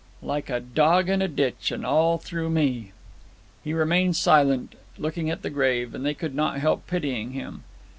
'Like 0.23 0.49
a 0.49 0.59
dog 0.59 1.09
in 1.09 1.21
a 1.21 1.27
ditch, 1.27 1.69
and 1.71 1.85
all 1.85 2.17
through 2.17 2.49
me!' 2.49 2.91
He 3.63 3.71
remained 3.71 4.15
silent, 4.15 4.73
looking 4.97 5.29
at 5.29 5.43
the 5.43 5.51
grave, 5.51 5.93
and 5.93 6.03
they 6.03 6.15
could 6.15 6.33
not 6.33 6.57
help 6.57 6.87
pitying 6.87 7.33
him. 7.33 7.63